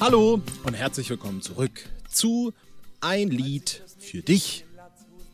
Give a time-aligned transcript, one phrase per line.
[0.00, 2.54] Hallo und herzlich willkommen zurück zu
[3.02, 4.64] Ein Lied für dich,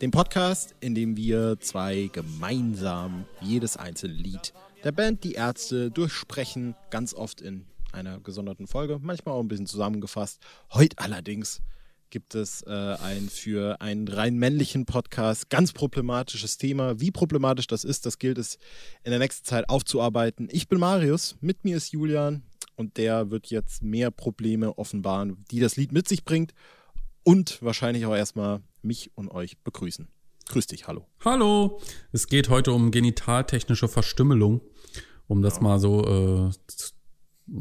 [0.01, 4.53] dem Podcast, in dem wir zwei gemeinsam jedes einzelne Lied
[4.83, 9.67] der Band Die Ärzte durchsprechen, ganz oft in einer gesonderten Folge, manchmal auch ein bisschen
[9.67, 10.41] zusammengefasst.
[10.73, 11.63] Heute allerdings
[12.11, 16.99] gibt es äh, ein für einen rein männlichen Podcast ganz problematisches Thema.
[16.99, 18.59] Wie problematisch das ist, das gilt es
[19.05, 20.49] in der nächsten Zeit aufzuarbeiten.
[20.51, 22.43] Ich bin Marius, mit mir ist Julian
[22.77, 26.55] und der wird jetzt mehr Probleme offenbaren, die das Lied mit sich bringt
[27.25, 30.09] und wahrscheinlich auch erstmal mich und euch begrüßen.
[30.49, 31.07] Grüß dich, hallo.
[31.25, 31.81] Hallo.
[32.13, 34.61] Es geht heute um genitaltechnische Verstümmelung,
[35.27, 35.63] um das ja.
[35.63, 36.05] mal so,
[36.49, 36.51] äh,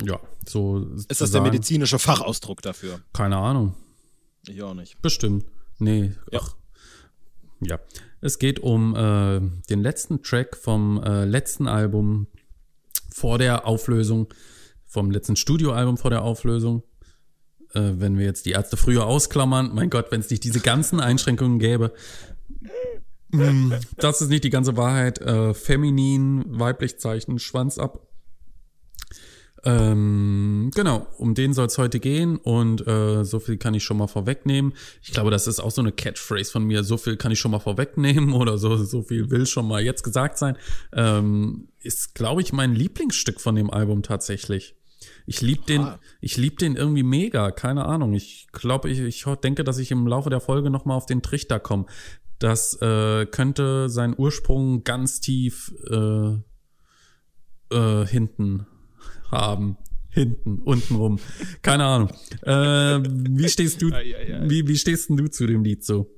[0.06, 0.86] ja, so.
[1.08, 3.02] Ist das der medizinische Fachausdruck dafür?
[3.14, 3.76] Keine Ahnung.
[4.48, 5.02] Ich auch nicht.
[5.02, 5.46] Bestimmt.
[5.80, 6.12] Nee.
[6.32, 6.42] Ja.
[6.42, 6.56] Ach.
[7.62, 7.80] Ja.
[8.22, 9.40] Es geht um äh,
[9.70, 12.28] den letzten Track vom äh, letzten Album
[13.10, 14.28] vor der Auflösung,
[14.96, 16.84] vom letzten Studioalbum vor der Auflösung.
[17.74, 21.02] Äh, wenn wir jetzt die Ärzte früher ausklammern, mein Gott, wenn es nicht diese ganzen
[21.02, 21.94] Einschränkungen gäbe.
[23.32, 25.20] Mm, das ist nicht die ganze Wahrheit.
[25.20, 28.08] Äh, feminin, weiblich Zeichen, Schwanz ab.
[29.66, 33.98] Ähm, genau, um den soll es heute gehen und äh, so viel kann ich schon
[33.98, 34.74] mal vorwegnehmen.
[35.02, 36.84] Ich glaube, das ist auch so eine Catchphrase von mir.
[36.84, 40.04] So viel kann ich schon mal vorwegnehmen oder so, so viel will schon mal jetzt
[40.04, 40.56] gesagt sein.
[40.94, 44.76] Ähm, ist, glaube ich, mein Lieblingsstück von dem Album tatsächlich.
[45.26, 45.88] Ich lieb den,
[46.22, 48.14] ich lieb den irgendwie mega, keine Ahnung.
[48.14, 51.22] Ich glaube, ich, ich denke, dass ich im Laufe der Folge noch mal auf den
[51.22, 51.86] Trichter komme.
[52.40, 56.36] Das äh, könnte seinen Ursprung ganz tief äh,
[57.72, 58.68] äh, hinten
[59.32, 59.78] haben.
[60.10, 61.20] Hinten, untenrum.
[61.62, 62.10] Keine Ahnung.
[62.44, 66.10] Äh, wie stehst du, wie, wie stehst denn du zu dem Lied so?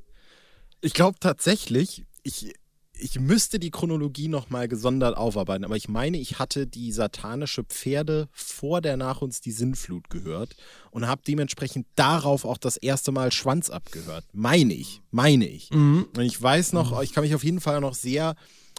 [0.82, 2.54] Ich glaube tatsächlich, ich,
[3.00, 8.28] ich müsste die Chronologie nochmal gesondert aufarbeiten, aber ich meine, ich hatte die satanische Pferde
[8.32, 10.56] vor der Nach uns die Sinnflut gehört
[10.92, 14.26] und habe dementsprechend darauf auch das erste Mal Schwanz abgehört.
[14.34, 15.72] Meine ich, meine ich.
[15.72, 16.08] Mhm.
[16.16, 18.36] Und ich weiß noch, ich kann mich auf jeden Fall noch sehr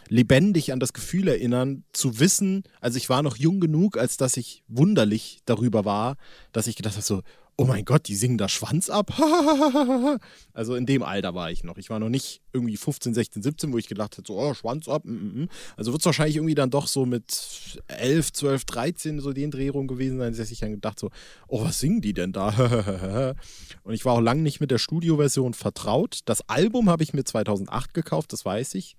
[0.09, 4.37] lebendig an das Gefühl erinnern, zu wissen, also ich war noch jung genug, als dass
[4.37, 6.17] ich wunderlich darüber war,
[6.53, 7.23] dass ich gedacht habe, so,
[7.61, 9.13] oh mein Gott, die singen da Schwanz ab.
[10.53, 11.77] also in dem Alter war ich noch.
[11.77, 14.89] Ich war noch nicht irgendwie 15, 16, 17, wo ich gedacht hätte, so, oh, Schwanz
[14.89, 15.05] ab.
[15.05, 15.49] Mm, mm, mm.
[15.77, 19.71] Also wird es wahrscheinlich irgendwie dann doch so mit 11, 12, 13 so den Dreh
[19.71, 21.11] rum gewesen sein, dass ich dann gedacht so,
[21.49, 23.35] oh, was singen die denn da?
[23.83, 26.21] Und ich war auch lange nicht mit der Studioversion vertraut.
[26.27, 28.97] Das Album habe ich mir 2008 gekauft, das weiß ich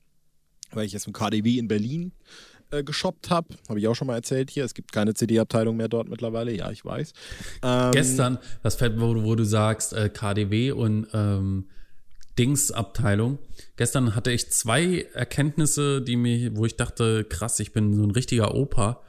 [0.71, 2.11] weil ich jetzt im KDW in Berlin
[2.71, 3.47] äh, geshoppt habe.
[3.67, 4.65] Habe ich auch schon mal erzählt hier.
[4.65, 6.51] Es gibt keine CD-Abteilung mehr dort mittlerweile.
[6.55, 7.13] Ja, ich weiß.
[7.63, 11.65] Ähm, Gestern, das Fett, wo, wo du sagst, äh, KDW und ähm,
[12.37, 13.39] Dings-Abteilung.
[13.75, 18.11] Gestern hatte ich zwei Erkenntnisse, die mir, wo ich dachte, krass, ich bin so ein
[18.11, 19.01] richtiger Opa.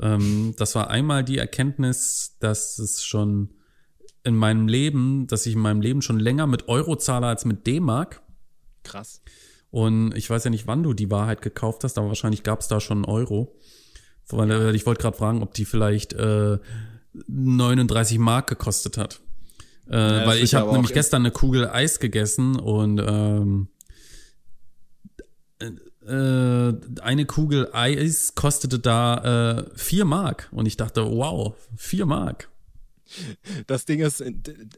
[0.00, 3.50] Ähm, das war einmal die Erkenntnis, dass es schon
[4.24, 7.66] in meinem Leben, dass ich in meinem Leben schon länger mit Euro zahle als mit
[7.66, 8.22] D-Mark.
[8.84, 9.20] Krass.
[9.70, 12.68] Und ich weiß ja nicht, wann du die Wahrheit gekauft hast, aber wahrscheinlich gab es
[12.68, 13.54] da schon einen Euro.
[14.28, 16.58] Weil äh, ich wollte gerade fragen, ob die vielleicht äh,
[17.26, 19.20] 39 Mark gekostet hat.
[19.90, 23.68] Äh, ja, weil ich habe nämlich gestern eine Kugel Eis gegessen und ähm,
[25.58, 25.70] äh,
[26.06, 30.48] äh, eine Kugel Eis kostete da äh, 4 Mark.
[30.52, 32.50] Und ich dachte, wow, 4 Mark.
[33.66, 34.22] Das Ding ist,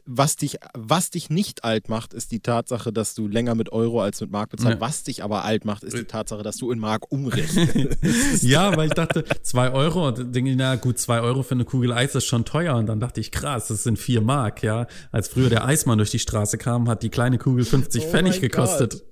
[0.05, 4.01] was dich, was dich nicht alt macht, ist die Tatsache, dass du länger mit Euro
[4.01, 4.75] als mit Mark bezahlst.
[4.75, 4.81] Ja.
[4.81, 8.43] Was dich aber alt macht, ist die Tatsache, dass du in Mark umrechnest.
[8.43, 11.65] ja, weil ich dachte, zwei Euro, und denke ich, na gut, zwei Euro für eine
[11.65, 12.75] Kugel Eis ist schon teuer.
[12.75, 14.87] Und dann dachte ich, krass, das sind vier Mark, ja.
[15.11, 18.41] Als früher der Eismann durch die Straße kam, hat die kleine Kugel 50 oh Pfennig
[18.41, 18.93] gekostet.
[18.93, 19.03] Gott.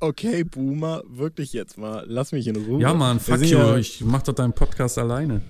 [0.00, 2.82] Okay, Boomer, wirklich jetzt mal, lass mich in Ruhe.
[2.82, 5.42] Ja, Mann, fuck you, ja ich mach doch deinen Podcast alleine.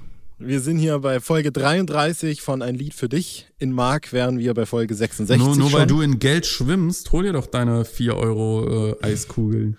[0.44, 3.46] Wir sind hier bei Folge 33 von Ein Lied für dich.
[3.58, 5.38] In Mark wären wir bei Folge 66.
[5.38, 9.78] Nur, nur weil du in Geld schwimmst, hol dir doch deine 4 Euro äh, Eiskugeln.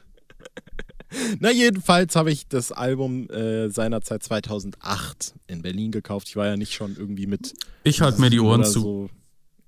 [1.40, 6.30] Na, jedenfalls habe ich das Album äh, seinerzeit 2008 in Berlin gekauft.
[6.30, 7.54] Ich war ja nicht schon irgendwie mit.
[7.84, 8.80] Ich halte mir die Ohren zu.
[8.80, 9.10] So,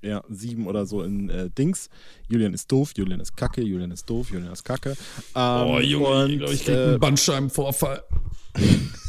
[0.02, 1.90] ja, sieben oder so in äh, Dings.
[2.30, 4.96] Julian ist doof, Julian ist kacke, Julian ist doof, Julian ist kacke.
[5.36, 8.04] Ähm, oh, Junge, und, ich glaube, ich krieg einen Bandscheibenvorfall.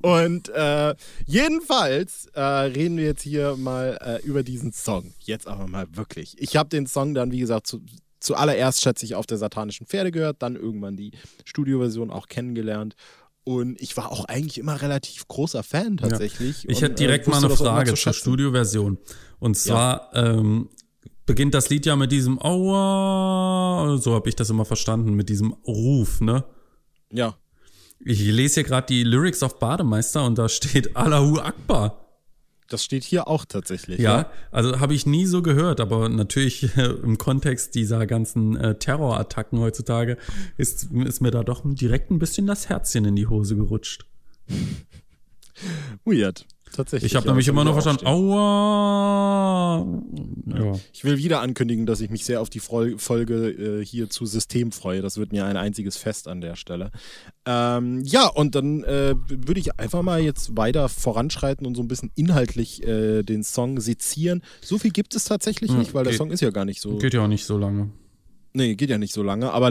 [0.00, 0.94] Und äh,
[1.26, 5.14] jedenfalls äh, reden wir jetzt hier mal äh, über diesen Song.
[5.20, 6.36] Jetzt aber mal wirklich.
[6.38, 7.80] Ich habe den Song dann, wie gesagt, zu,
[8.20, 11.12] zuallererst, schätze ich, auf der satanischen Pferde gehört, dann irgendwann die
[11.44, 12.94] Studioversion auch kennengelernt.
[13.44, 16.64] Und ich war auch eigentlich immer relativ großer Fan tatsächlich.
[16.64, 16.70] Ja.
[16.70, 18.98] Ich hätte direkt äh, mal eine Frage zur Studioversion.
[19.38, 20.34] Und zwar ja.
[20.34, 20.68] ähm,
[21.24, 25.52] beginnt das Lied ja mit diesem Aua, so habe ich das immer verstanden, mit diesem
[25.66, 26.44] Ruf, ne?
[27.10, 27.36] Ja.
[28.00, 32.04] Ich lese hier gerade die Lyrics auf Bademeister und da steht Allahu Akbar.
[32.68, 33.98] Das steht hier auch tatsächlich.
[33.98, 34.30] Ja, ja.
[34.50, 39.58] also habe ich nie so gehört, aber natürlich äh, im Kontext dieser ganzen äh, Terrorattacken
[39.58, 40.18] heutzutage
[40.58, 44.04] ist, ist mir da doch direkt ein bisschen das Herzchen in die Hose gerutscht.
[46.04, 46.46] Weird.
[46.72, 47.12] Tatsächlich.
[47.12, 49.86] Ich habe nämlich immer noch verstanden, aua.
[50.46, 50.72] Ja.
[50.92, 54.72] Ich will wieder ankündigen, dass ich mich sehr auf die Folge äh, hier zu System
[54.72, 55.02] freue.
[55.02, 56.90] Das wird mir ein einziges Fest an der Stelle.
[57.46, 61.88] Ähm, ja, und dann äh, würde ich einfach mal jetzt weiter voranschreiten und so ein
[61.88, 64.42] bisschen inhaltlich äh, den Song sezieren.
[64.60, 66.80] So viel gibt es tatsächlich hm, nicht, weil geht, der Song ist ja gar nicht
[66.80, 66.98] so.
[66.98, 67.90] Geht ja auch nicht so lange.
[68.52, 69.52] Nee, geht ja nicht so lange.
[69.52, 69.70] Aber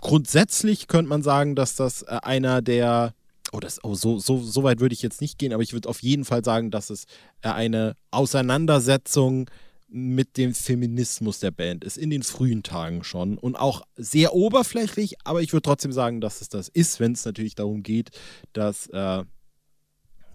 [0.00, 3.14] grundsätzlich könnte man sagen, dass das äh, einer der
[3.52, 5.88] oh, das, oh, so, so, so weit würde ich jetzt nicht gehen, aber ich würde
[5.88, 7.04] auf jeden Fall sagen, dass es
[7.42, 9.50] äh, eine Auseinandersetzung
[9.88, 15.16] mit dem Feminismus der Band ist, in den frühen Tagen schon und auch sehr oberflächlich,
[15.24, 18.10] aber ich würde trotzdem sagen, dass es das ist, wenn es natürlich darum geht,
[18.52, 19.24] dass äh,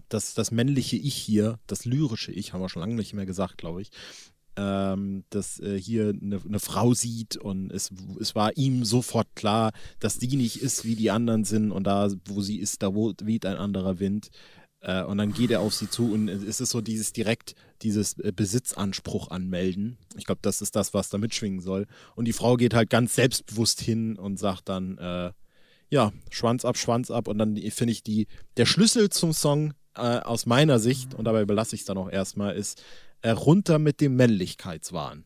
[0.08, 3.58] das, das männliche Ich hier, das lyrische Ich, haben wir schon lange nicht mehr gesagt,
[3.58, 3.90] glaube ich,
[4.56, 7.90] ähm, dass äh, hier eine, eine, Frau sieht und es,
[8.20, 12.08] es war ihm sofort klar, dass die nicht ist, wie die anderen sind und da,
[12.26, 14.30] wo sie ist, da weht ein anderer Wind.
[14.80, 18.18] Äh, und dann geht er auf sie zu und es ist so dieses direkt, dieses
[18.18, 19.98] äh, Besitzanspruch anmelden.
[20.16, 21.86] Ich glaube, das ist das, was da mitschwingen soll.
[22.14, 25.32] Und die Frau geht halt ganz selbstbewusst hin und sagt dann, äh,
[25.90, 27.28] ja, Schwanz ab, Schwanz ab.
[27.28, 31.44] Und dann finde ich die, der Schlüssel zum Song äh, aus meiner Sicht, und dabei
[31.44, 32.82] belasse ich es dann auch erstmal, ist,
[33.32, 35.24] runter mit dem Männlichkeitswahn.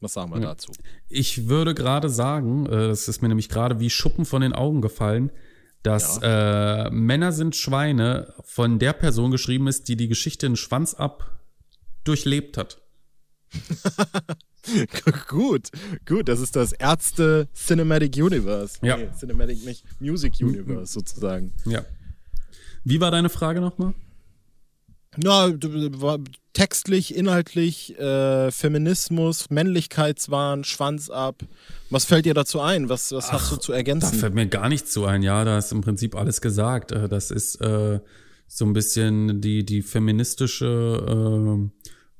[0.00, 0.72] Was sagen wir dazu?
[1.08, 4.82] Ich würde gerade sagen, äh, das ist mir nämlich gerade wie Schuppen von den Augen
[4.82, 5.32] gefallen,
[5.82, 6.86] dass ja.
[6.86, 11.40] äh, Männer sind Schweine von der Person geschrieben ist, die die Geschichte in Schwanz ab
[12.04, 12.82] durchlebt hat.
[15.28, 15.68] gut,
[16.06, 18.78] gut, das ist das Ärzte Cinematic Universe.
[18.82, 18.96] Ja.
[18.96, 21.52] Nee, Cinematic nicht, Music Universe sozusagen.
[21.64, 21.84] Ja.
[22.82, 23.94] Wie war deine Frage nochmal?
[25.16, 25.52] Na,
[26.52, 31.42] textlich, inhaltlich, äh, Feminismus, Männlichkeitswahn, Schwanz ab.
[31.90, 32.88] Was fällt dir dazu ein?
[32.88, 34.12] Was, was Ach, hast du zu ergänzen?
[34.12, 35.22] Da fällt mir gar nichts zu ein.
[35.22, 36.92] Ja, da ist im Prinzip alles gesagt.
[36.92, 38.00] Äh, das ist äh,
[38.46, 41.70] so ein bisschen die, die feministische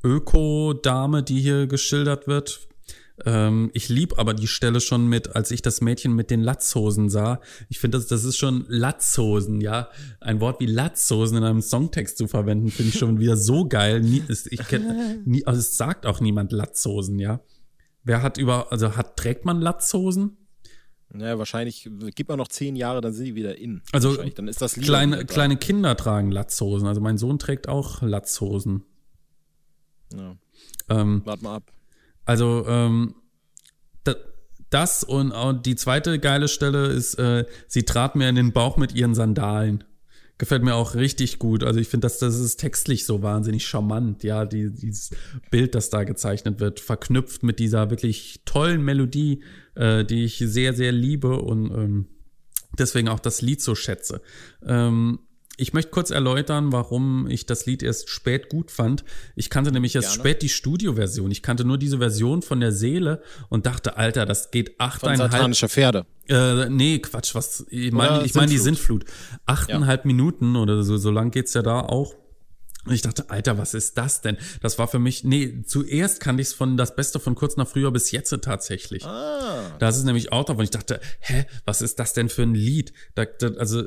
[0.05, 2.69] äh, Öko-Dame, die hier geschildert wird.
[3.25, 7.09] Ähm, ich lieb aber die Stelle schon mit, als ich das Mädchen mit den Latzhosen
[7.09, 7.41] sah.
[7.69, 9.89] Ich finde, das, das ist schon Latzhosen, ja.
[10.21, 14.01] Ein Wort wie Latzhosen in einem Songtext zu verwenden, finde ich schon wieder so geil.
[14.01, 17.41] Nie, ist, ich kenn, nie, also es sagt auch niemand Latzhosen, ja.
[18.03, 20.37] Wer hat über, also hat, trägt man Latzhosen?
[21.11, 23.83] Naja, wahrscheinlich gibt man noch zehn Jahre, dann sind die wieder in.
[23.93, 26.89] Also dann ist das kleine, kleine Kinder tragen Latzhosen.
[26.89, 28.83] Also mein Sohn trägt auch Latzhosen.
[30.13, 30.37] Ja.
[30.89, 31.73] Ähm, Warte mal ab.
[32.25, 33.15] Also, ähm,
[34.75, 38.77] das und, und die zweite geile Stelle ist, äh, sie trat mir in den Bauch
[38.77, 39.85] mit ihren Sandalen.
[40.37, 41.63] Gefällt mir auch richtig gut.
[41.63, 45.11] Also ich finde, dass das ist textlich so wahnsinnig charmant, ja, die, dieses
[45.53, 49.45] Bild, das da gezeichnet wird, verknüpft mit dieser wirklich tollen Melodie,
[49.77, 52.07] äh, die ich sehr, sehr liebe und ähm,
[52.77, 54.23] deswegen auch das Lied so schätze.
[54.67, 55.21] Ähm,
[55.57, 59.05] ich möchte kurz erläutern, warum ich das Lied erst spät gut fand.
[59.37, 60.21] Ich kannte nämlich erst Gerne.
[60.21, 61.31] spät die Studioversion.
[61.31, 65.31] Ich kannte nur diese Version von der Seele und dachte, Alter, das geht achteinhalb.
[65.31, 66.07] Von satanischer Pferde.
[66.29, 69.05] Äh, nee, Quatsch, was, ich meine, ich meine die Sintflut.
[69.47, 70.07] Achteinhalb ja.
[70.07, 72.15] Minuten oder so, so lang geht's ja da auch.
[72.87, 74.37] Und ich dachte, Alter, was ist das denn?
[74.61, 77.67] Das war für mich, nee, zuerst kannte ich es von das Beste von kurz nach
[77.67, 79.05] früher bis jetzt tatsächlich.
[79.07, 79.75] Ah.
[79.79, 80.59] Das ist nämlich auch drauf.
[80.59, 82.93] Und ich dachte, hä, was ist das denn für ein Lied?
[83.15, 83.85] Da, da, also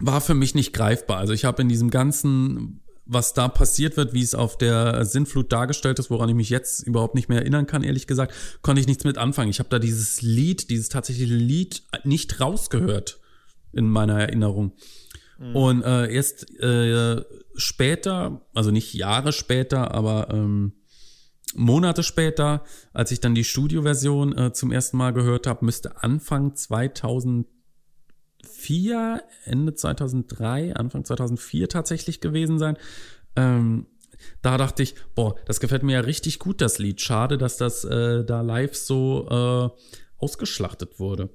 [0.00, 1.18] war für mich nicht greifbar.
[1.18, 5.52] Also ich habe in diesem ganzen, was da passiert wird, wie es auf der Sinnflut
[5.52, 8.86] dargestellt ist, woran ich mich jetzt überhaupt nicht mehr erinnern kann, ehrlich gesagt, konnte ich
[8.86, 9.50] nichts mit anfangen.
[9.50, 13.20] Ich habe da dieses Lied, dieses tatsächliche Lied nicht rausgehört
[13.72, 14.72] in meiner Erinnerung.
[15.38, 15.56] Mhm.
[15.56, 17.22] Und äh, erst äh,
[17.56, 20.72] später, also nicht Jahre später, aber ähm,
[21.56, 26.56] Monate später, als ich dann die Studioversion äh, zum ersten Mal gehört habe, müsste Anfang
[26.56, 27.46] 2000
[28.44, 32.76] 2004, Ende 2003, Anfang 2004 tatsächlich gewesen sein.
[33.36, 33.86] Ähm,
[34.42, 37.00] da dachte ich, boah, das gefällt mir ja richtig gut, das Lied.
[37.00, 41.30] Schade, dass das äh, da live so äh, ausgeschlachtet wurde.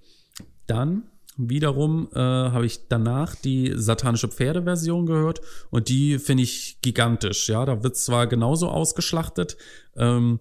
[0.65, 1.03] Dann
[1.37, 7.47] wiederum äh, habe ich danach die satanische Pferde-Version gehört und die finde ich gigantisch.
[7.47, 9.57] Ja, da wird zwar genauso ausgeschlachtet,
[9.95, 10.39] ähm,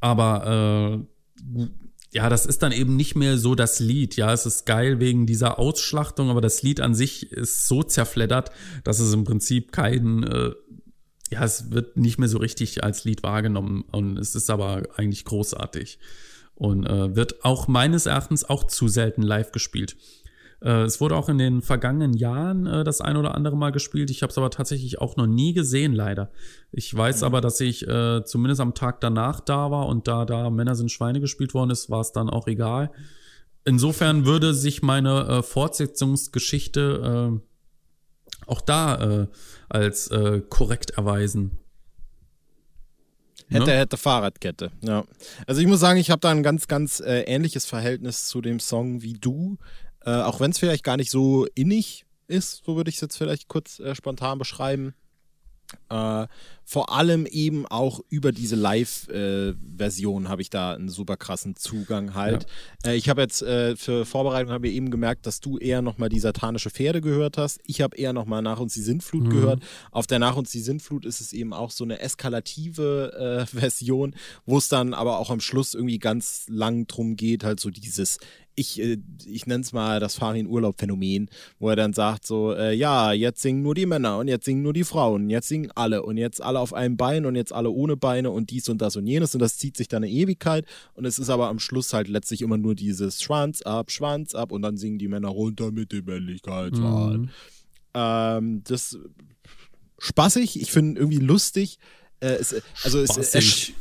[0.00, 1.06] aber
[1.54, 1.68] äh,
[2.12, 4.16] ja, das ist dann eben nicht mehr so das Lied.
[4.16, 8.50] Ja, es ist geil wegen dieser Ausschlachtung, aber das Lied an sich ist so zerfleddert,
[8.82, 10.50] dass es im Prinzip kein, äh,
[11.30, 15.24] ja, es wird nicht mehr so richtig als Lied wahrgenommen und es ist aber eigentlich
[15.24, 16.00] großartig
[16.56, 19.96] und äh, wird auch meines Erachtens auch zu selten live gespielt.
[20.62, 24.10] Äh, es wurde auch in den vergangenen Jahren äh, das ein oder andere Mal gespielt.
[24.10, 26.30] Ich habe es aber tatsächlich auch noch nie gesehen, leider.
[26.72, 27.26] Ich weiß mhm.
[27.26, 30.90] aber, dass ich äh, zumindest am Tag danach da war und da da Männer sind
[30.90, 32.90] Schweine gespielt worden ist, war es dann auch egal.
[33.64, 39.28] Insofern würde sich meine äh, Fortsetzungsgeschichte äh, auch da
[39.68, 40.10] als
[40.48, 41.60] korrekt erweisen.
[43.50, 43.78] Hätte, ne?
[43.78, 45.04] hätte Fahrradkette, ja.
[45.46, 48.60] Also ich muss sagen, ich habe da ein ganz, ganz äh, ähnliches Verhältnis zu dem
[48.60, 49.58] Song wie du.
[50.04, 53.16] Äh, auch wenn es vielleicht gar nicht so innig ist, so würde ich es jetzt
[53.16, 54.94] vielleicht kurz äh, spontan beschreiben.
[55.88, 56.26] Äh,
[56.64, 62.14] vor allem eben auch über diese Live-Version äh, habe ich da einen super krassen Zugang
[62.14, 62.46] halt.
[62.84, 62.92] Ja.
[62.92, 66.08] Äh, ich habe jetzt äh, für Vorbereitung habe ich eben gemerkt, dass du eher nochmal
[66.08, 67.60] die satanische Pferde gehört hast.
[67.64, 69.30] Ich habe eher nochmal Nach uns die Sintflut mhm.
[69.30, 69.62] gehört.
[69.90, 74.14] Auf der Nach uns die Sintflut ist es eben auch so eine eskalative äh, Version,
[74.46, 78.18] wo es dann aber auch am Schluss irgendwie ganz lang drum geht, halt so dieses
[78.60, 83.12] ich, äh, ich nenne es mal das Farin-Urlaub-Phänomen, wo er dann sagt so, äh, ja,
[83.12, 86.16] jetzt singen nur die Männer und jetzt singen nur die Frauen, jetzt singen alle und
[86.16, 89.06] jetzt alle auf einem Bein und jetzt alle ohne Beine und dies und das und
[89.06, 92.08] jenes und das zieht sich dann eine Ewigkeit und es ist aber am Schluss halt
[92.08, 95.92] letztlich immer nur dieses Schwanz ab, Schwanz ab und dann singen die Männer runter mit
[95.92, 97.18] dem Männlichkeitsrad.
[97.18, 97.30] Mhm.
[97.94, 98.98] Ähm, das
[99.98, 101.78] spaßig, ich finde irgendwie lustig.
[102.20, 103.74] Äh, es, also spaßig.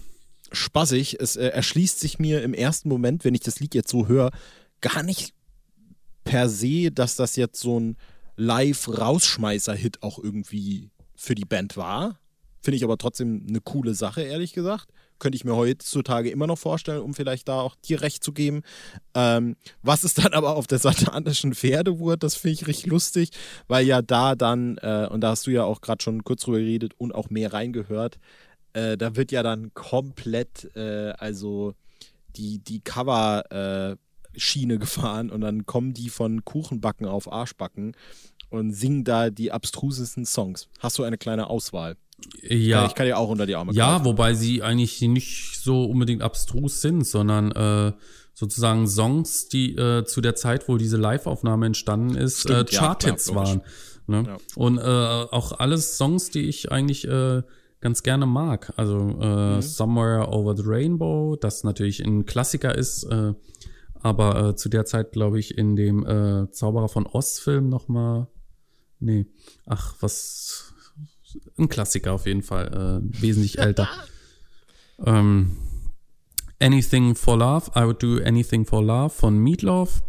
[0.51, 1.19] es, spaßig.
[1.19, 4.31] Es äh, erschließt sich mir im ersten Moment, wenn ich das Lied jetzt so höre,
[4.81, 5.33] gar nicht
[6.23, 7.97] per se, dass das jetzt so ein
[8.35, 12.19] Live-Rausschmeißer-Hit auch irgendwie für die Band war.
[12.61, 14.89] Finde ich aber trotzdem eine coole Sache, ehrlich gesagt.
[15.17, 18.61] Könnte ich mir heutzutage immer noch vorstellen, um vielleicht da auch dir recht zu geben.
[19.13, 23.31] Ähm, was ist dann aber auf der satanischen Pferdewurt, das finde ich richtig lustig,
[23.67, 26.59] weil ja da dann, äh, und da hast du ja auch gerade schon kurz drüber
[26.59, 28.19] geredet und auch mehr reingehört,
[28.73, 31.73] äh, da wird ja dann komplett, äh, also
[32.35, 33.97] die, die Cover- äh,
[34.35, 37.95] Schiene gefahren und dann kommen die von Kuchenbacken auf Arschbacken
[38.49, 40.67] und singen da die abstrusesten Songs.
[40.79, 41.95] Hast du eine kleine Auswahl?
[42.41, 42.85] Ja.
[42.85, 44.05] Ich kann ja auch unter die Arme Ja, greifen.
[44.05, 47.93] wobei sie eigentlich nicht so unbedingt abstrus sind, sondern äh,
[48.33, 53.29] sozusagen Songs, die äh, zu der Zeit, wo diese Live-Aufnahme entstanden ist, Stimmt, äh, Charthits
[53.29, 53.61] ja, waren.
[54.07, 54.23] Ne?
[54.27, 54.37] Ja.
[54.55, 57.43] Und äh, auch alles Songs, die ich eigentlich äh,
[57.79, 58.73] ganz gerne mag.
[58.75, 59.61] Also äh, mhm.
[59.61, 63.33] Somewhere Over the Rainbow, das natürlich ein Klassiker ist, äh,
[64.01, 68.27] aber äh, zu der Zeit, glaube ich, in dem äh, Zauberer von Oz-Film nochmal.
[68.99, 69.25] Nee.
[69.65, 70.73] Ach, was.
[71.57, 73.01] Ein Klassiker auf jeden Fall.
[73.03, 73.87] Äh, wesentlich älter.
[75.05, 75.57] ähm,
[76.61, 77.71] Anything for Love.
[77.75, 80.01] I would do anything for love von Meatloaf.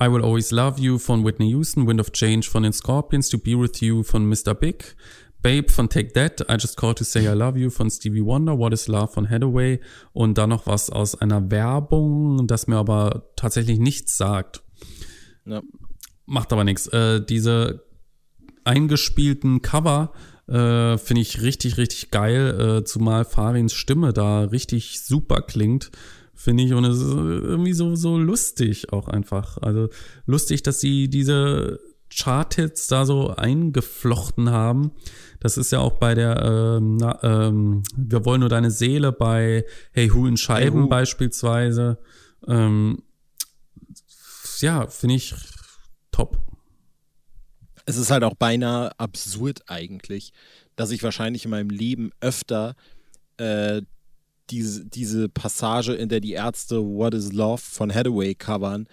[0.00, 1.86] I Will Always Love You von Whitney Houston.
[1.86, 3.28] Wind of Change von den Scorpions.
[3.30, 4.54] To Be With You von Mr.
[4.54, 4.94] Big.
[5.42, 8.58] Babe von Take That, I Just Called to Say I Love You von Stevie Wonder,
[8.58, 9.80] What is Love von Hathaway
[10.12, 14.62] und dann noch was aus einer Werbung, das mir aber tatsächlich nichts sagt.
[15.44, 15.62] Ja.
[16.26, 16.86] Macht aber nichts.
[16.88, 17.84] Äh, diese
[18.64, 20.12] eingespielten Cover
[20.46, 25.90] äh, finde ich richtig, richtig geil, äh, zumal Farins Stimme da richtig super klingt
[26.42, 26.72] finde ich.
[26.72, 29.58] Und es ist irgendwie so, so lustig auch einfach.
[29.58, 29.88] Also
[30.26, 31.80] lustig, dass sie diese
[32.14, 34.92] Charthits da so eingeflochten haben.
[35.40, 39.64] Das ist ja auch bei der ähm, na, ähm, Wir wollen nur deine Seele bei
[39.92, 41.98] Hey Hu in Scheiben hey, beispielsweise.
[42.46, 43.02] Ähm,
[44.60, 45.34] ja, finde ich
[46.12, 46.38] top.
[47.84, 50.32] Es ist halt auch beinahe absurd eigentlich,
[50.76, 52.76] dass ich wahrscheinlich in meinem Leben öfter
[53.38, 53.82] äh,
[54.50, 58.86] diese, diese Passage, in der die Ärzte What is Love von Hathaway covern,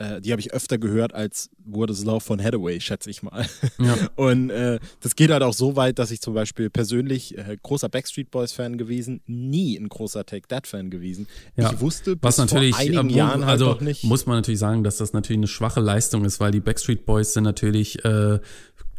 [0.00, 3.46] äh, die habe ich öfter gehört als What is Love von Hathaway, schätze ich mal.
[3.78, 3.96] Ja.
[4.16, 7.90] Und äh, das geht halt auch so weit, dass ich zum Beispiel persönlich äh, großer
[7.90, 11.26] Backstreet Boys Fan gewesen, nie ein großer Take That Fan gewesen.
[11.56, 11.70] Ja.
[11.70, 14.04] Ich wusste bis Was natürlich, vor einigen äh, Jahren halt also nicht.
[14.04, 17.34] Muss man natürlich sagen, dass das natürlich eine schwache Leistung ist, weil die Backstreet Boys
[17.34, 18.40] sind natürlich äh,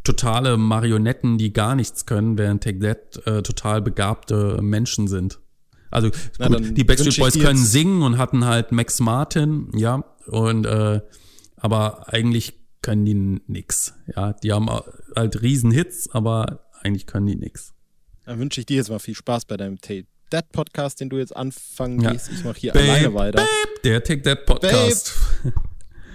[0.03, 5.39] totale Marionetten, die gar nichts können, während Take That äh, total begabte Menschen sind.
[5.89, 10.66] Also Na, gut, die Backstreet Boys können singen und hatten halt Max Martin, ja, und
[10.66, 11.01] äh,
[11.58, 13.94] aber eigentlich können die nix.
[14.16, 14.70] Ja, die haben
[15.16, 17.74] halt riesen Hits, aber eigentlich können die nix.
[18.25, 21.18] Dann wünsche ich dir jetzt mal viel Spaß bei deinem Take That Podcast, den du
[21.18, 22.12] jetzt anfangen ja.
[22.12, 22.30] gehst.
[22.32, 23.38] Ich mache hier Babe, alleine weiter.
[23.38, 25.13] Babe, der Take That Podcast.
[25.44, 25.56] Babe.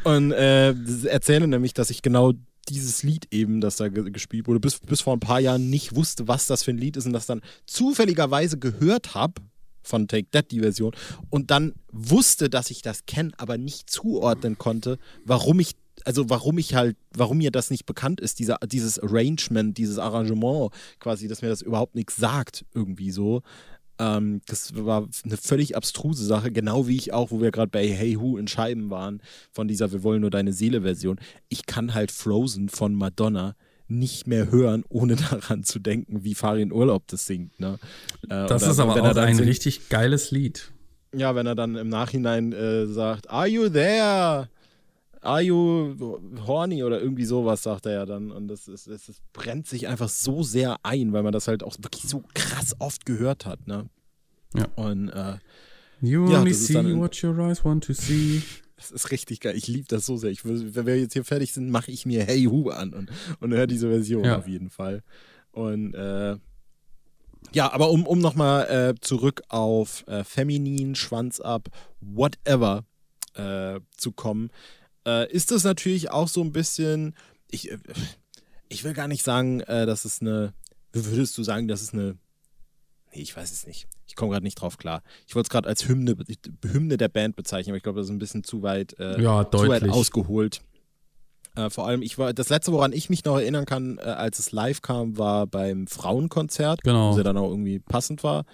[0.04, 0.70] Und äh,
[1.06, 2.32] erzähle nämlich, dass ich genau
[2.68, 6.26] dieses Lied eben, das da gespielt wurde, bis, bis vor ein paar Jahren nicht wusste,
[6.26, 9.42] was das für ein Lied ist und das dann zufälligerweise gehört habe
[9.86, 10.92] von Take That, die Version,
[11.30, 15.72] und dann wusste, dass ich das kenne, aber nicht zuordnen konnte, warum ich,
[16.04, 20.72] also warum ich halt, warum mir das nicht bekannt ist, dieser, dieses Arrangement, dieses Arrangement
[21.00, 23.42] quasi, dass mir das überhaupt nichts sagt, irgendwie so.
[23.98, 27.88] Ähm, das war eine völlig abstruse Sache, genau wie ich auch, wo wir gerade bei
[27.88, 31.18] Hey Who in Scheiben waren, von dieser Wir wollen nur deine Seele-Version.
[31.48, 33.54] Ich kann halt Frozen von Madonna
[33.88, 37.58] nicht mehr hören, ohne daran zu denken, wie Farin Urlaub das singt.
[37.60, 37.78] Ne?
[38.24, 40.72] Äh, das ist aber auch ein singt, richtig geiles Lied.
[41.14, 44.48] Ja, wenn er dann im Nachhinein äh, sagt, Are you there?
[45.22, 45.96] Are you
[46.46, 48.30] horny oder irgendwie sowas, sagt er ja dann.
[48.30, 51.64] Und das, ist, das, das brennt sich einfach so sehr ein, weil man das halt
[51.64, 53.66] auch wirklich so krass oft gehört hat.
[53.66, 53.88] Ne?
[54.54, 54.66] Ja.
[54.76, 55.38] Und äh,
[56.00, 58.42] You ja, only see what your eyes want to see.
[58.76, 59.56] Das ist richtig geil.
[59.56, 60.30] Ich liebe das so sehr.
[60.30, 63.52] Ich wenn wir jetzt hier fertig sind, mache ich mir Hey Hu an und, und
[63.52, 64.38] höre diese Version ja.
[64.38, 65.02] auf jeden Fall.
[65.50, 66.36] Und äh,
[67.52, 71.68] ja, aber um, um nochmal äh, zurück auf äh, Feminin, Schwanz ab,
[72.00, 72.84] whatever
[73.34, 74.50] äh, zu kommen
[75.06, 77.14] äh, ist das natürlich auch so ein bisschen,
[77.50, 77.78] ich, äh,
[78.68, 80.52] ich will gar nicht sagen, äh, dass es eine,
[80.92, 82.18] würdest du sagen, dass es eine,
[83.12, 83.88] nee, ich weiß es nicht.
[84.06, 85.02] Ich komme gerade nicht drauf klar.
[85.26, 86.16] Ich wollte es gerade als Hymne,
[86.64, 89.48] Hymne der Band bezeichnen, aber ich glaube, das ist ein bisschen zu weit, äh, ja,
[89.50, 90.62] zu weit ausgeholt.
[91.54, 94.38] Äh, vor allem, ich war, das letzte, woran ich mich noch erinnern kann, äh, als
[94.38, 97.12] es live kam, war beim Frauenkonzert, genau.
[97.12, 98.44] wo sie dann auch irgendwie passend war.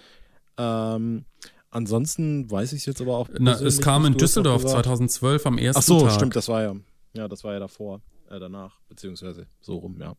[0.57, 1.25] Ähm,
[1.73, 3.29] Ansonsten weiß ich es jetzt aber auch.
[3.39, 6.11] Na, es kam in Düsseldorf 2012 am ersten Ach so, Tag.
[6.11, 6.75] stimmt, das war ja.
[7.13, 10.13] Ja, das war ja davor, äh, danach, beziehungsweise so rum, ja.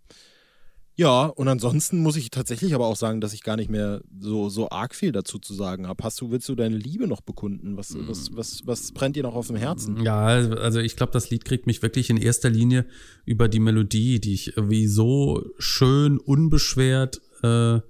[0.96, 4.48] Ja, und ansonsten muss ich tatsächlich aber auch sagen, dass ich gar nicht mehr so,
[4.48, 6.04] so arg viel dazu zu sagen habe.
[6.04, 7.76] Hast du, willst du deine Liebe noch bekunden?
[7.76, 10.04] Was, was, was, was brennt dir noch auf dem Herzen?
[10.04, 12.86] Ja, also ich glaube, das Lied kriegt mich wirklich in erster Linie
[13.24, 17.80] über die Melodie, die ich irgendwie so schön, unbeschwert äh,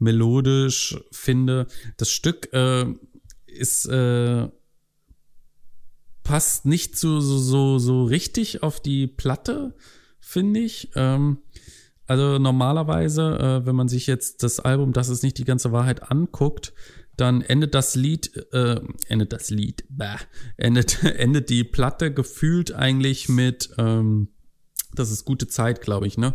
[0.00, 1.68] melodisch finde.
[1.98, 2.86] Das Stück äh,
[3.46, 4.48] ist äh,
[6.24, 9.74] passt nicht so so so so richtig auf die Platte,
[10.18, 10.90] finde ich.
[10.96, 11.38] Ähm,
[12.10, 16.10] also normalerweise, äh, wenn man sich jetzt das Album "Das ist nicht die ganze Wahrheit"
[16.10, 16.72] anguckt,
[17.16, 20.18] dann endet das Lied, äh, endet das Lied, bah,
[20.56, 24.26] endet endet die Platte gefühlt eigentlich mit, ähm,
[24.92, 26.34] das ist gute Zeit, glaube ich, ne?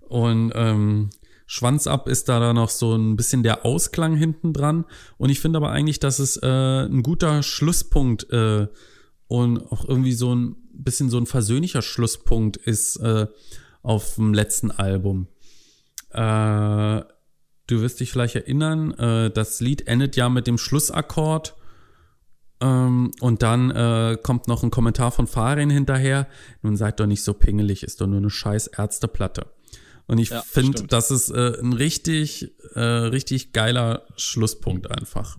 [0.00, 1.10] Und ähm,
[1.46, 4.84] Schwanz ab ist da noch so ein bisschen der Ausklang hinten dran.
[5.16, 8.66] Und ich finde aber eigentlich, dass es äh, ein guter Schlusspunkt äh,
[9.28, 13.28] und auch irgendwie so ein bisschen so ein versöhnlicher Schlusspunkt ist äh,
[13.82, 15.28] auf dem letzten Album.
[16.10, 17.02] Äh,
[17.66, 21.54] du wirst dich vielleicht erinnern, äh, das Lied endet ja mit dem Schlussakkord.
[22.60, 26.26] Ähm, und dann äh, kommt noch ein Kommentar von Farin hinterher.
[26.62, 29.46] Nun seid doch nicht so pingelig, ist doch nur eine scheiß Ärzteplatte.
[30.06, 35.38] Und ich ja, finde, das ist äh, ein richtig, äh, richtig geiler Schlusspunkt einfach.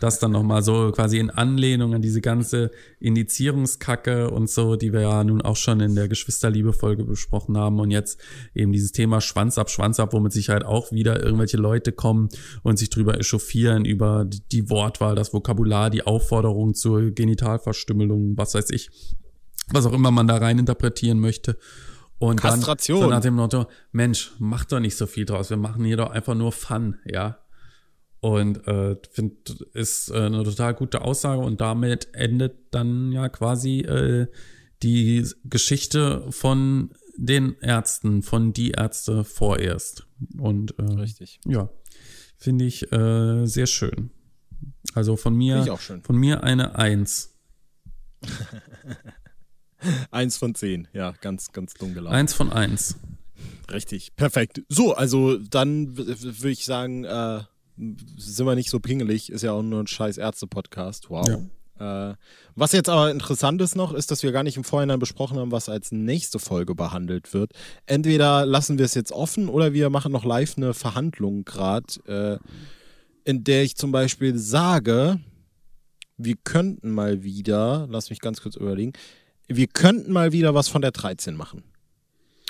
[0.00, 5.02] Das dann nochmal so quasi in Anlehnung an diese ganze Indizierungskacke und so, die wir
[5.02, 8.20] ja nun auch schon in der Geschwisterliebe-Folge besprochen haben und jetzt
[8.54, 12.28] eben dieses Thema Schwanz ab, Schwanz ab, womit sich halt auch wieder irgendwelche Leute kommen
[12.62, 18.70] und sich drüber echauffieren, über die Wortwahl, das Vokabular, die Aufforderung zur Genitalverstümmelung, was weiß
[18.70, 18.90] ich,
[19.72, 21.58] was auch immer man da rein interpretieren möchte.
[22.18, 23.00] Und Kastration.
[23.00, 25.98] dann so nach dem Motto, Mensch, mach doch nicht so viel draus, wir machen hier
[25.98, 27.38] doch einfach nur Fun, ja.
[28.26, 29.36] Und äh, finde,
[29.72, 34.26] ist äh, eine total gute Aussage und damit endet dann ja quasi äh,
[34.82, 40.08] die Geschichte von den Ärzten, von die Ärzte vorerst.
[40.38, 41.38] Und äh, Richtig.
[41.46, 41.70] ja,
[42.36, 44.10] finde ich äh, sehr schön.
[44.94, 45.64] Also von mir,
[46.02, 47.32] von mir eine Eins.
[50.10, 52.16] eins von zehn, ja, ganz, ganz dumm gelaufen.
[52.16, 52.96] Eins von eins.
[53.70, 54.62] Richtig, perfekt.
[54.68, 57.42] So, also dann würde ich sagen, äh,
[57.76, 61.10] sind wir nicht so pingelig, ist ja auch nur ein scheiß Ärzte-Podcast.
[61.10, 61.28] Wow.
[61.28, 61.40] Ja.
[61.78, 62.14] Äh,
[62.54, 65.52] was jetzt aber interessant ist noch, ist, dass wir gar nicht im Vorhinein besprochen haben,
[65.52, 67.52] was als nächste Folge behandelt wird.
[67.84, 73.28] Entweder lassen wir es jetzt offen oder wir machen noch live eine Verhandlung gerade, äh,
[73.28, 75.20] in der ich zum Beispiel sage,
[76.16, 78.92] wir könnten mal wieder, lass mich ganz kurz überlegen,
[79.48, 81.62] wir könnten mal wieder was von der 13 machen.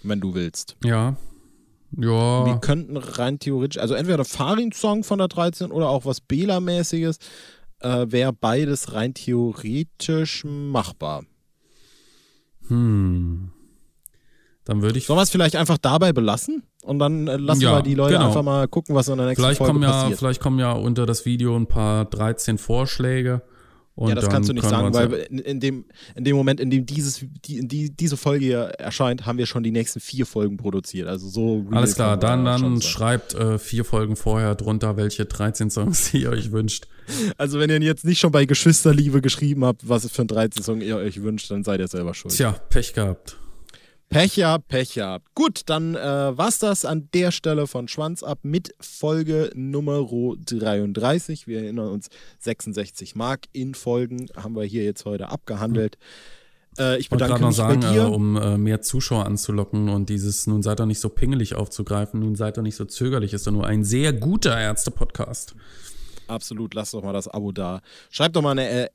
[0.03, 0.77] Wenn du willst.
[0.85, 1.17] Ja.
[1.92, 2.46] Ja.
[2.46, 7.18] Wir könnten rein theoretisch, also entweder Farin-Song von der 13 oder auch was Bela-mäßiges,
[7.81, 11.25] äh, wäre beides rein theoretisch machbar.
[12.68, 13.51] Hm.
[14.64, 15.07] Dann würde ich.
[15.07, 16.64] Sollen wir es vielleicht einfach dabei belassen?
[16.83, 18.27] Und dann äh, lassen ja, wir die Leute genau.
[18.27, 20.18] einfach mal gucken, was in der nächsten vielleicht Folge kommen ja, passiert.
[20.18, 23.42] Vielleicht kommen ja unter das Video ein paar 13 Vorschläge.
[23.96, 26.68] Und ja, das kannst du nicht sagen, weil in, in, dem, in dem Moment, in
[26.68, 30.26] dem dieses, die, in die, diese Folge hier erscheint, haben wir schon die nächsten vier
[30.26, 31.09] Folgen produziert.
[31.09, 31.64] Also so.
[31.70, 36.52] Alles klar, dann, dann schreibt äh, vier Folgen vorher drunter, welche 13 Songs ihr euch
[36.52, 36.88] wünscht.
[37.38, 40.80] Also wenn ihr jetzt nicht schon bei Geschwisterliebe geschrieben habt, was für ein 13 Song
[40.82, 42.35] ihr euch wünscht, dann seid ihr selber schuld.
[42.35, 43.38] Tja, Pech gehabt.
[44.09, 45.35] Pech gehabt, Pech gehabt.
[45.35, 51.47] Gut, dann äh, war's das an der Stelle von Schwanz ab mit Folge Nummer 33.
[51.47, 55.99] Wir erinnern uns, 66 Mark in Folgen haben wir hier jetzt heute abgehandelt.
[56.79, 58.03] Äh, ich bedanke noch mich sagen, bei dir.
[58.03, 62.21] Äh, um äh, mehr Zuschauer anzulocken und dieses nun seid doch nicht so pingelig aufzugreifen,
[62.21, 65.55] nun seid doch nicht so zögerlich, ist doch nur ein sehr guter Ärzte-Podcast.
[66.29, 67.81] Absolut, lasst doch mal das Abo da.
[68.11, 68.89] Schreibt doch mal eine, äh,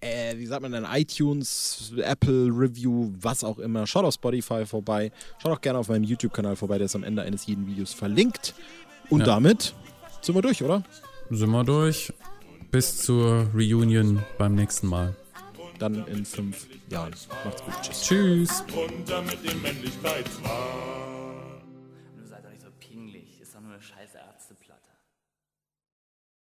[0.00, 3.86] äh, äh, wie sagt man denn, iTunes, Apple Review, was auch immer.
[3.86, 5.12] Schaut auf Spotify vorbei.
[5.42, 8.54] Schaut auch gerne auf meinem YouTube-Kanal vorbei, der ist am Ende eines jeden Videos verlinkt.
[9.10, 9.26] Und Ja.
[9.26, 9.74] damit
[10.22, 10.82] sind wir durch, oder?
[11.30, 12.12] Sind wir durch.
[12.70, 15.14] Bis zur Reunion beim nächsten Mal.
[15.78, 17.14] Dann in fünf Jahren.
[17.44, 17.74] Macht's gut.
[17.82, 18.02] Tschüss.
[18.02, 18.64] Tschüss.